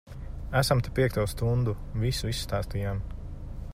[0.61, 1.75] Esam te piekto stundu.
[2.05, 3.03] Visu izstāstījām.